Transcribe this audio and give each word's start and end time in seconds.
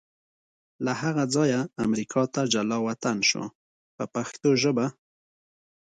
له 0.85 0.93
هغه 1.01 1.23
ځایه 1.35 1.61
امریکا 1.85 2.21
ته 2.33 2.41
جلا 2.53 2.77
وطن 2.87 3.17
شو 3.29 3.43
په 3.95 4.03
پښتو 4.13 4.49
ژبه. 4.61 4.87